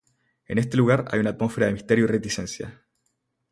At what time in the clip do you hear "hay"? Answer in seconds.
1.11-1.19